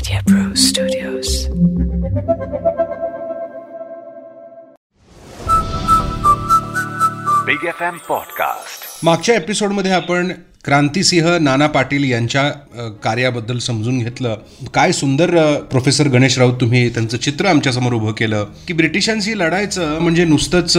Media 0.00 0.20
Pro 0.28 0.42
Studios. 0.56 1.30
Big 7.46 7.66
F 7.68 7.82
M 7.82 7.96
podcast 8.08 9.04
मागच्या 9.04 9.34
एपिसोडमध्ये 9.34 9.90
आपण 9.92 10.32
क्रांतिसिंह 10.64 11.28
नाना 11.40 11.66
पाटील 11.66 12.10
यांच्या 12.10 12.48
कार्याबद्दल 13.04 13.58
समजून 13.58 13.98
घेतलं. 13.98 14.36
काय 14.74 14.92
सुंदर 14.92 15.36
प्रोफेसर 15.70 16.08
गणेश 16.08 16.38
राऊत 16.38 16.60
तुम्ही 16.60 16.88
त्यांचं 16.94 17.16
चित्र 17.16 17.46
आमच्यासमोर 17.46 17.92
उभं 17.92 18.12
केलं. 18.18 18.46
की 18.68 18.72
ब्रिटिशांशी 18.72 19.38
लढायचं 19.38 19.98
म्हणजे 20.00 20.24
नुसतंच 20.24 20.76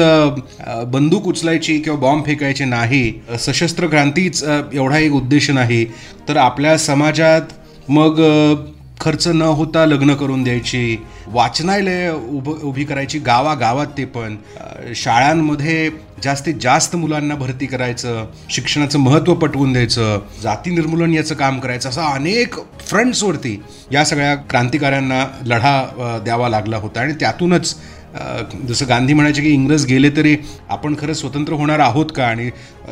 बंदूक 0.93 1.27
उचलायची 1.27 1.79
किंवा 1.79 1.99
बॉम्ब 1.99 2.25
फेकायचे 2.25 2.65
नाही 2.65 3.13
सशस्त्र 3.39 3.87
क्रांतीच 3.87 4.43
एवढा 4.43 4.97
एक 4.97 5.13
उद्देश 5.13 5.49
नाही. 5.51 5.85
तर 6.29 6.37
आपल्या 6.37 6.77
समाजात 6.77 7.59
मग 7.89 8.21
खर्च 9.01 9.27
न 9.27 9.41
होता 9.41 9.85
लग्न 9.85 10.13
करून 10.13 10.43
द्यायची 10.43 10.97
वाचनालय 11.27 12.09
उभ 12.11 12.49
उभी 12.49 12.83
करायची 12.83 13.19
गावागावात 13.19 13.87
ते 13.97 14.05
पण. 14.05 14.35
शाळांमध्ये 14.95 15.89
जास्तीत 16.23 16.55
जास्त 16.61 16.95
मुलांना 16.95 17.35
भरती 17.35 17.65
करायचं 17.65 18.25
शिक्षणाचं 18.49 18.99
महत्त्व 18.99 19.33
पटवून 19.33 19.71
द्यायचं 19.73 20.19
जाती 20.43 20.71
निर्मूलन 20.71 21.13
याचं 21.13 21.35
काम 21.35 21.59
करायचं 21.59 21.89
असं 21.89 22.01
अनेक 22.03 22.55
फ्रंट्सवरती 22.87 23.57
या 23.91 24.03
सगळ्या 24.05 24.35
क्रांतिकाऱ्यांना 24.49 25.25
लढा 25.45 26.19
द्यावा 26.23 26.49
लागला 26.49 26.77
होता. 26.77 27.01
आणि 27.01 27.13
त्यातूनच 27.13 27.75
जसं 28.67 28.87
गांधी 28.89 29.13
म्हणायचे 29.13 29.41
की 29.41 29.49
इंग्रज 29.49 29.85
गेले 29.85 30.09
तरी 30.09 30.35
आपण 30.69 30.95
खरं 30.99 31.13
स्वतंत्र 31.13 31.53
होणार 31.53 31.79
आहोत 31.79 32.05
का 32.15 32.25
आणि 32.25 32.49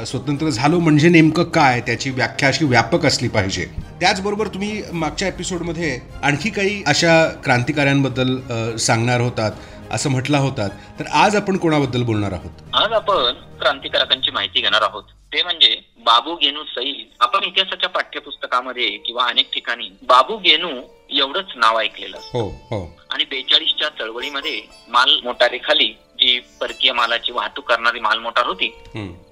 स्वतंत्र 0.07 0.49
झालो 0.49 0.79
म्हणजे 0.79 1.09
नेमकं 1.09 1.43
काय? 1.43 1.79
त्याची 1.81 2.09
व्याख्या 2.09 2.49
अशी 2.49 2.65
व्यापक 2.65 3.05
असली 3.05 3.27
पाहिजे. 3.27 3.65
त्याचबरोबर 3.99 4.47
तुम्ही 4.47 4.81
मागच्या 4.93 5.27
एपिसोडमध्ये 5.27 5.99
आणखी 6.23 6.49
काही 6.49 6.81
अशा 6.87 7.25
क्रांतिकाऱ्यांबद्दल 7.43 8.37
सांगणार 8.77 9.21
होतात 9.21 9.51
असं 9.91 10.09
म्हटला 10.09 10.37
होतात. 10.37 10.69
तर 10.99 11.05
आज 11.13 11.35
आपण 11.35 11.57
कोणाबद्दल 11.57 12.03
बोलणार 12.03 12.31
आहोत? 12.31 12.75
आज 12.75 12.91
आपण 12.93 13.33
क्रांतिकारकांची 13.59 14.31
माहिती 14.31 14.61
घेणार 14.61 14.81
आहोत. 14.81 15.03
ते 15.33 15.43
म्हणजे 15.43 15.75
बाबू 16.05 16.35
गेनू 16.35 16.63
सईद. 16.65 17.05
आपण 17.19 17.43
इतिहासाच्या 17.43 17.89
पाठ्यपुस्तकामध्ये 17.89 18.87
किंवा 19.05 19.25
अनेक 19.25 19.49
ठिकाणी 19.53 19.89
बाबू 20.07 20.37
गेनू 20.37 20.69
एवढंच 21.19 21.55
नाव 21.55 21.79
ऐकलेलं. 21.79 22.17
हो 22.33 22.41
हो 22.69 22.83
आणि 23.11 23.23
बेचाळीसच्या 23.29 23.89
चळवळीमध्ये 23.89 24.61
माल 24.89 25.19
मोटारीखाली 25.23 25.93
जी 26.19 26.39
परकीय 26.61 26.91
मालाची 26.91 27.31
वाहतूक 27.31 27.67
करणारी 27.69 27.99
माल 27.99 28.19
मोटार 28.19 28.45
होती. 28.45 28.67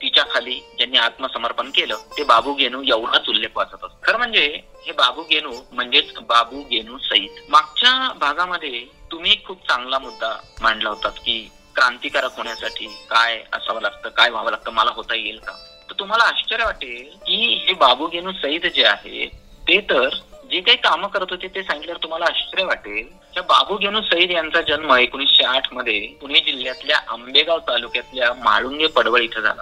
तिच्या 0.02 0.24
खाली 0.32 0.60
ज्यांनी 0.78 0.98
आत्मसमर्पण 0.98 1.70
केलं 1.72 1.98
ते 2.18 2.24
बाबू 2.24 2.54
गेनू 2.54 2.82
एवढाच 2.88 3.30
उल्लेख 3.30 3.56
वाचत 3.56 3.74
असतो 3.76 4.00
खरं 4.04 4.18
म्हणजे 4.18 4.46
हे 4.86 4.92
बाबू 4.92 5.24
गेनू 5.30 5.54
म्हणजेच 5.72 6.14
बाबू 6.28 6.62
गेनू 6.72 6.98
सईद 7.04 7.40
मागच्या 7.50 7.92
भागामध्ये 8.20 8.84
तुम्ही 9.12 9.36
खूप 9.46 9.68
चांगला 9.68 10.00
मुद्दा 10.00 10.32
मांडला 10.62 10.90
होतात 10.90 11.20
की 11.26 11.40
क्रांतिकारक 11.76 12.38
होण्यासाठी 12.38 12.88
काय 13.10 13.42
असावं 13.54 13.82
लागतं 13.82 14.10
काय 14.10 14.30
व्हावं 14.30 14.52
लागतं 14.52 14.72
मला 14.72 14.92
होता 14.96 15.16
येईल 15.16 15.38
का 15.40 15.52
तर 15.90 16.00
तुम्हाला 16.00 16.24
आश्चर्य 16.24 16.64
वाटेल 16.64 17.10
की 17.28 17.64
हे 17.68 17.74
बाबू 17.80 18.08
गेनू 18.08 18.32
सईद 18.32 18.66
जे 18.76 18.84
आहे 18.86 19.26
ते 19.68 19.80
तर 19.90 20.10
जे 20.52 20.60
काही 20.62 20.78
कामं 20.78 21.08
करत 21.08 21.32
होते 21.32 21.48
ते 21.48 21.64
सांगितल्यावर 21.64 22.04
तुम्हाला 22.04 22.26
आश्चर्य 22.26 22.64
वाटेल. 22.64 23.08
त्या 23.34 23.44
बाबू 23.44 23.76
गेनू 23.78 24.02
सईद 24.02 24.32
यांचा 24.32 24.62
जन्म 24.62 24.94
एकोणीसशे 24.94 25.44
आठमध्ये 25.46 26.00
पुणे 26.22 26.40
जिल्ह्यातल्या 26.40 27.00
आंबेगाव 27.08 27.60
तालुक्यातल्या 27.60 28.34
माळुंगे 28.34 28.88
पडवळ 28.88 29.22
इथं 29.22 29.42
झाला. 29.42 29.62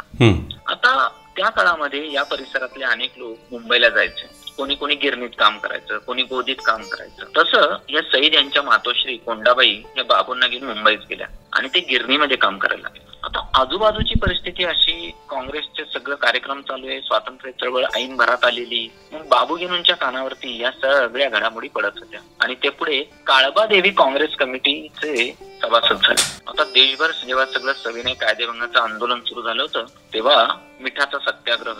आता 0.67 1.07
त्या 1.37 1.49
काळामध्ये 1.49 2.11
या 2.13 2.23
परिसरातले 2.23 2.85
अनेक 2.85 3.17
लोक 3.17 3.37
मुंबईला 3.51 3.89
जायचे. 3.89 4.27
कोणी 4.57 4.75
कोणी 4.75 4.95
गिरणीत 4.95 5.29
काम 5.39 5.57
करायचं 5.57 5.97
कोणी 5.97 6.23
गोदीत 6.23 6.61
काम 6.65 6.83
करायचं. 6.83 7.25
तसं 7.37 7.75
या 7.89 8.01
सईद 8.01 8.33
यांच्या 8.33 8.61
मातोश्री 8.63 9.17
कोंडाबाई 9.17 9.81
या 9.97 10.03
बाबूंना 10.03 10.47
घेऊन 10.47 10.63
मुंबईत 10.63 10.99
गेल्या 11.09 11.27
आणि 11.53 11.67
ते 11.67 11.79
गिरणीमध्ये 11.79 12.37
काम 12.37 12.57
करायला 12.57 12.81
लागले. 12.81 13.14
आजूबाजूची 13.55 14.15
परिस्थिती 14.19 14.63
अशी 14.65 15.11
काँग्रेसचे 15.29 15.83
सगळं 15.93 16.15
कार्यक्रम 16.15 16.61
चालू 16.61 16.87
आहे 16.87 17.01
स्वातंत्र्य 17.01 17.51
चळवळ 17.51 17.85
ऐन 17.95 18.15
भरात 18.17 18.45
आलेली. 18.45 18.87
मग 19.13 19.27
बाबूगेनूंच्या 19.27 19.95
कानावरती 19.95 20.61
या 20.61 20.71
सगळ्या 20.71 21.29
घडामोडी 21.29 21.67
पडत 21.67 21.99
होत्या. 21.99 22.19
आणि 22.41 22.55
ते 22.55 22.69
पुढे 22.69 23.01
काळबा 23.27 23.65
देवी 23.65 23.89
काँग्रेस 23.89 24.35
कमिटीचे 24.35 25.31
सभासद 25.61 25.95
झाले. 25.95 26.21
आता 26.47 26.63
देशभर 26.63 27.11
जेव्हा 27.27 27.45
सगळं 27.45 27.73
सविनय 27.73 28.13
कायदेभंगाचं 28.13 28.79
आंदोलन 28.79 29.19
सुरू 29.19 29.41
झालं 29.41 29.61
होतं 29.61 29.85
तेव्हा 30.13 30.47
मिठाचा 30.81 31.17
सत्याग्रह 31.17 31.73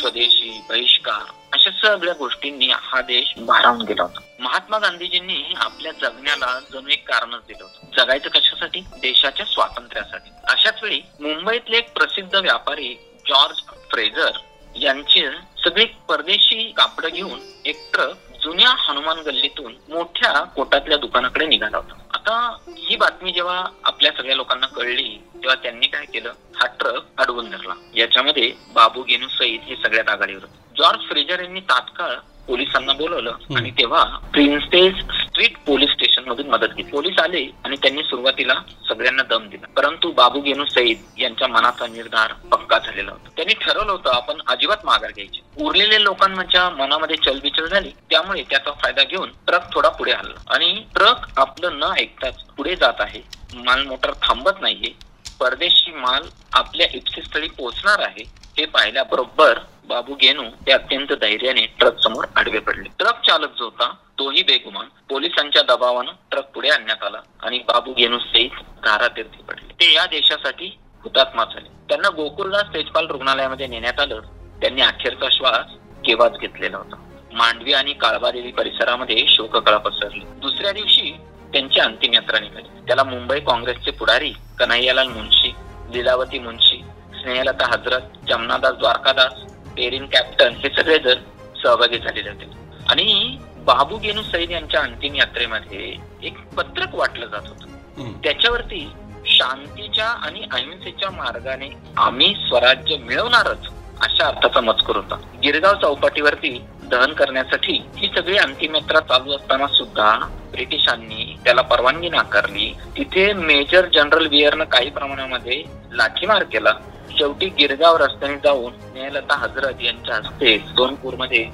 स्वदेशी 0.00 0.60
बहिष्कार 0.68 1.32
अशा 1.52 1.70
सगळ्या 1.82 2.14
गोष्टींनी 2.14 2.68
हा 2.72 3.00
देश 3.00 3.32
भारावून 3.38 3.82
गेला 3.82 4.02
होता. 4.02 4.20
महात्मा 4.38 4.78
गांधीजींनी 4.78 5.54
आपल्या 5.56 5.92
जगण्याला 5.92 6.58
जणू 6.72 6.88
एक 6.88 7.08
कारणच 7.08 7.40
दिलं 7.48 7.64
होतं. 7.64 7.96
जगायचं 7.96 8.28
कशासाठी? 8.28 8.80
देशाच्या 8.80 9.46
स्वातंत्र्यासाठी. 9.46 10.30
अशाच 10.44 10.82
वेळी 10.82 11.00
मुंबईतले 11.20 11.76
एक 11.76 11.92
प्रसिद्ध 11.92 12.34
व्यापारी 12.34 12.94
जॉर्ज 13.28 13.56
फ्रेझर 13.90 14.30
यांची 14.76 15.26
सगळी 15.64 15.84
परदेशी 15.84 16.72
कापडं 16.76 17.08
घेऊन 17.08 17.40
एक 17.64 17.90
ट्रक 17.92 18.16
जुन्या 18.42 18.70
हनुमान 18.78 19.18
गल्लीतून 19.18 19.74
मोठ्या 19.88 20.42
कोटातल्या 20.44 20.98
दुकानाकडे 20.98 21.46
निघाला 21.46 21.76
होता. 21.76 21.94
आता 22.14 22.56
ही 22.68 22.96
बातमी 22.96 23.32
जेव्हा 23.32 23.64
आपल्या 23.84 24.12
सगळ्या 24.16 24.36
लोकांना 24.36 24.66
कळली 24.66 25.18
तेव्हा 25.44 25.62
त्यांनी 25.62 25.86
काय 25.86 26.04
केलं? 26.04 26.32
हा 26.56 26.66
ट्रक 26.66 27.04
अडवून 27.18 27.50
धरला. 27.50 27.74
याच्यामध्ये 27.94 28.52
बाबू 28.74 29.02
गेनू 29.02 29.28
सईद 29.28 29.60
हे 29.60 29.76
सगळ्यात 29.76 30.08
आघाडीवर. 30.08 30.46
जॉर्ज 30.78 31.00
फ्रेजर 31.08 31.42
यांनी 31.42 31.60
तात्काळ 31.60 32.14
पोलिसांना 32.46 32.92
बोलवलं 32.92 33.32
आणि 33.56 33.70
तेव्हा 33.70 34.04
प्रिन्सेस 34.04 34.94
स्ट्रीट 34.96 35.56
पोलीस 35.66 35.90
स्टेशन 35.90 36.22
मधून 36.26 36.46
मदत 36.46 36.66
घेतली. 36.66 36.82
पोलीस 36.82 37.18
आले 37.18 37.50
आणि 37.64 37.76
त्यांनी 37.76 38.02
सुरुवातीला 38.02 38.54
सगळ्यांना 38.88 39.22
दम 39.22 39.48
दिला. 39.48 39.66
परंतु 39.66 40.12
बाबू 40.12 40.40
गेनू 40.40 40.64
सईद 40.64 40.98
यांच्या 41.18 41.48
मनाचा 41.48 41.86
निर्धार 41.86 42.32
पक्का 42.32 42.78
झालेला 42.78 43.10
होता. 43.10 43.28
त्यांनी 43.36 43.54
ठरवलं 43.54 43.92
होतं 43.92 44.10
आपण 44.14 44.40
अजिबात 44.46 44.76
माघार 44.84 45.10
घ्यायची. 45.10 45.40
उरलेल्या 45.64 46.00
लोकांच्या 46.00 46.70
मनामध्ये 46.70 47.16
चलबिचल 47.16 47.66
झाली. 47.66 47.90
त्यामुळे 48.10 48.42
त्याचा 48.42 48.70
फायदा 48.70 49.02
घेऊन 49.02 49.30
ट्रक 49.46 49.72
थोडा 49.72 49.88
पुढे 49.88 50.12
हल्ला. 50.12 50.54
आणि 50.54 50.84
ट्रक 50.94 51.16
आपलं 51.36 51.78
न 51.78 51.82
ऐकताच 51.82 52.42
पुढे 52.42 52.76
जात 52.76 53.00
आहे. 53.00 53.22
माल 53.54 53.86
मोटर 53.86 54.12
थांबत 54.22 54.60
नाहीये. 54.60 55.13
परदेशी 55.40 55.92
माल 55.92 56.22
आपल्या 56.52 56.86
इप्सिस्थळी 56.94 57.48
पोहोचणार 57.48 57.98
आहे 57.98 58.24
हे 58.58 58.66
पाहिल्याबरोबर 58.66 59.58
बाबू 59.88 60.14
गेनू 60.14 60.42
ते 60.66 60.72
अत्यंत 60.72 61.12
धैर्याने 61.12 61.66
ट्रक 61.66 61.98
समोर 62.00 62.24
आडवे 62.36 62.58
पडले. 62.58 62.88
ट्रक 62.98 63.20
चालक 63.26 63.50
जो 63.58 63.64
होता 63.64 63.94
तोही 64.18 64.42
बेगुमान. 64.42 64.86
पोलिसांच्या 65.08 65.62
दबावानं 65.62 66.12
ट्रक 66.30 66.44
पुढे 66.44 66.68
आणण्यात 66.68 67.02
आला 67.02 67.18
आणि 67.42 67.58
बाबू 67.58 67.92
गेनू 67.92 68.18
सहित 68.18 68.50
धारातीर्थी 68.84 69.42
पडले. 69.42 69.72
ते 69.72 69.92
या 69.92 70.06
देशासाठी 70.06 70.78
हुतात्मा 71.02 71.44
झाले. 71.44 71.68
त्यांना 71.88 72.08
गोकुळदास 72.08 72.64
तेजपाल 72.74 73.06
रुग्णालयामध्ये 73.06 73.66
नेण्यात 73.66 74.00
आलं. 74.00 74.20
त्यांनी 74.60 74.80
अखेरचा 74.80 75.28
श्वास 75.30 75.72
केव्हाच 76.04 76.32
घेतलेला 76.32 76.76
होता. 76.76 76.96
मांडवी 77.32 77.72
आणि 77.72 77.92
काळबादेवी 77.92 78.52
परिसरामध्ये 78.52 79.26
शोककळा 79.28 79.78
पसरली. 79.78 80.24
दुसऱ्या 80.24 80.72
दिवशी 80.72 81.16
त्यांची 81.54 81.80
अंतिम 81.80 82.14
यात्रा 82.14 82.38
निघाली 82.38 82.68
त्याला 82.86 83.02
मुंबई 83.04 83.40
काँग्रेसचे 83.40 83.90
पुढारी 83.90 84.32
कन्हैयालाल 84.58 85.08
मुन्शी 85.08 85.52
लीलावती 85.92 86.38
मुन्शी 86.38 86.82
स्नेहलता 87.14 87.66
हजरत 87.66 88.26
जमनादास 88.28 88.72
द्वारकादास 88.72 89.32
पेरिन 89.76 90.06
कॅप्टन 90.06 90.54
हे 90.54 90.68
सगळे 90.68 90.98
जण 90.98 91.22
सहभागी 91.62 91.98
झालेले 91.98 92.28
होते. 92.28 92.46
आणि 92.88 93.38
बाबू 93.66 93.96
गेनू 93.96 94.22
सईद 94.22 94.50
यांच्या 94.50 94.80
अंतिम 94.80 95.14
यात्रेमध्ये 95.14 95.94
एक 96.22 96.38
पत्रक 96.56 96.94
वाटलं 96.94 97.26
जात 97.26 97.48
होतं. 97.48 98.12
त्याच्यावरती 98.24 98.86
शांतीच्या 99.26 100.06
आणि 100.06 100.42
अहिंसेच्या 100.52 101.10
मार्गाने 101.10 101.70
आम्ही 101.96 102.34
स्वराज्य 102.38 102.96
मिळवणारच 102.96 103.68
अशा 104.02 104.26
अर्थाचा 104.26 104.60
मजकूर 104.60 104.96
होता. 104.96 105.20
गिरगाव 105.42 105.74
चौपाटीवरती 105.74 106.58
दहन 106.90 107.12
करण्यासाठी 107.12 107.82
ही 107.96 108.08
सगळी 108.16 108.36
अंतिम 108.36 108.74
यात्रा 108.74 109.00
चालू 109.00 109.32
असताना 109.32 109.66
सुद्धा 109.66 110.14
ब्रिटिशांनी 110.52 111.36
त्याला 111.44 111.62
परवानगी 111.62 112.08
नाकारली. 112.08 112.72
तिथे 112.96 113.32
मेजर 113.32 113.88
जनरल 113.94 114.26
वियरनं 114.26 114.64
काही 114.64 114.90
प्रमाणामध्ये 114.90 115.62
लाठीमार 115.92 116.42
केला. 116.42 116.72
शेवटी 117.10 117.46
गिरगाव 117.48 117.96
रस्त्याने 117.96 118.36
जाऊन 118.36 118.72
न्यायलता 118.92 119.36
हजरत 119.36 119.82
यांच्या 119.82 120.16
हस्ते 120.16 120.58
सोनपूरमध्ये 120.58 121.44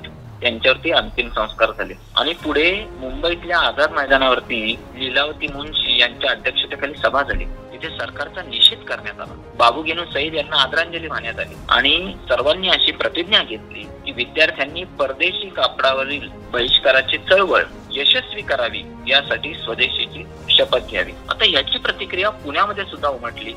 त्यांच्यावरती 0.40 0.90
अंतिम 0.90 1.28
संस्कार 1.28 1.70
झाले. 1.78 1.94
आणि 2.16 2.32
पुढे 2.32 2.84
मुंबईतल्या 2.90 3.58
आझाद 3.58 3.92
मैदानावरती 3.92 4.76
लीलावती 4.96 5.46
मुन्शी 5.46 6.00
यांच्या 6.00 6.30
अध्यक्षतेखाली 6.30 6.94
सभा 6.94 7.22
झाली. 7.22 7.44
तिथे 7.44 7.88
सरकारचा 7.88 8.42
निषेध 8.42 8.78
करण्यात 8.78 9.20
आला. 9.20 9.34
बाबू 9.58 9.82
गेनू 9.82 10.04
सईद 10.04 10.34
यांना 10.34 10.56
आदरांजली 10.56 11.06
वाहण्यात 11.06 11.38
आली. 11.38 11.54
आणि 11.68 12.14
सर्वांनी 12.28 12.68
अशी 12.68 12.92
प्रतिज्ञा 12.92 13.42
घेतली 13.42 13.82
की 14.04 14.12
विद्यार्थ्यांनी 14.12 14.84
परदेशी 14.84 15.48
कापडावरील 15.48 16.28
बहिष्काराची 16.52 17.18
चळवळ 17.18 17.62
यशस्वी 17.92 18.42
करावी 18.42 18.82
यासाठी 19.08 19.54
स्वदेशीची 19.54 20.24
शपथ 20.50 20.90
घ्यावी. 20.90 21.12
आता 21.28 21.44
याची 21.44 21.78
प्रतिक्रिया 21.78 22.30
पुण्यामध्ये 22.30 22.84
सुद्धा 22.84 23.08
उमटली. 23.08 23.54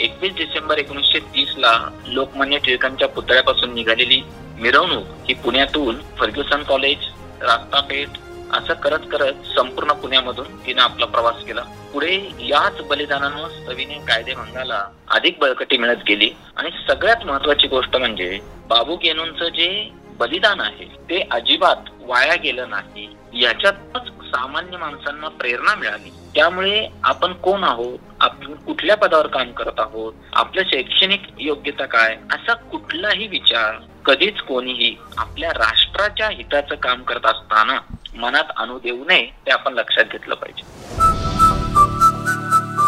एकवीस 0.00 0.32
डिसेंबर 0.34 0.78
एकोणीसशे 0.78 1.18
तीस 1.18 1.54
ला 1.56 1.88
लोकमान्य 2.06 2.58
टिळकांच्या 2.58 3.08
पुतळ्यापासून 3.08 3.74
निघालेली 3.74 4.22
मिरवणूक 4.62 5.04
ही 5.28 5.34
पुण्यातून 5.34 5.96
फर्ग्युसन 6.18 6.62
कॉलेज 6.62 6.98
रास्तापेठ 7.42 8.08
असं 8.52 8.74
करत 8.74 8.98
करत 9.12 9.32
संपूर्ण 9.56 9.92
पुण्यामधून 9.92 10.66
तिने 10.66 10.80
आपला 10.80 11.06
प्रवास 11.06 11.44
केला. 11.44 11.62
पुढे 11.92 12.30
याच 12.40 12.80
बलिदानानं 12.80 13.48
सविने 13.48 13.94
कायदेभंगाला 13.94 14.84
अधिक 15.10 15.38
बळकटी 15.40 15.76
मिळत 15.76 15.96
गेली. 16.08 16.30
आणि 16.56 16.70
सगळ्यात 16.88 17.24
महत्वाची 17.24 17.66
गोष्ट 17.66 17.96
म्हणजे 17.96 18.38
बाबू 18.68 18.96
गेनूंचं 18.96 19.48
जे 19.48 19.90
बलिदान 20.18 20.60
आहे 20.60 20.84
ते 20.84 21.28
अजिबात 21.30 21.76
वाया 22.00 22.34
गेलं 22.34 22.70
नाही. 22.70 23.08
याच्यातच 23.32 24.08
सामान्य 24.08 24.76
माणसांना 24.76 25.28
प्रेरणा 25.28 25.74
मिळाली. 25.74 26.12
त्यामुळे 26.34 26.88
आपण 27.04 27.32
कोण 27.32 27.64
आहोत? 27.64 27.98
आपण 28.20 28.54
कुठल्या 28.54 28.96
पदावर 28.96 29.26
काम 29.26 29.52
करत 29.52 29.80
आहोत? 29.80 30.12
आपलं 30.32 30.62
शैक्षणिक 30.62 31.22
योग्यता 31.38 31.86
काय? 31.86 32.16
असा 32.32 32.54
कुठलाही 32.54 33.26
विचार 33.26 33.74
कधीच 34.06 34.40
कोणीही 34.40 34.96
आपल्या 35.18 35.50
राष्ट्राच्या 35.50 36.28
हिताचं 36.28 36.74
काम 36.74 37.02
करत 37.02 37.26
असताना 37.26 37.78
मनात 38.14 38.50
आणू 38.56 38.78
देऊ 38.78 39.04
नये 39.04 39.26
ते 39.46 39.50
आपण 39.50 39.74
लक्षात 39.74 40.04
घेतलं 40.04 40.34
पाहिजे. 40.34 40.62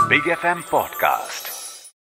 बिग 0.08 0.28
एफ 0.31 0.44
एम 0.44 0.61
पॉडकास्ट 0.61 1.54